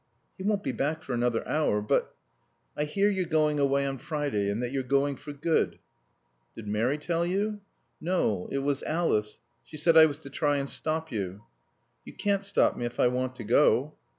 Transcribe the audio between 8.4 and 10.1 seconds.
It was Alice. She said I